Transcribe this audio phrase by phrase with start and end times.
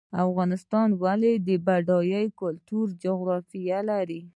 [0.25, 1.31] افغانستان ولې
[1.65, 4.21] بډایه کلتوري جغرافیه لري؟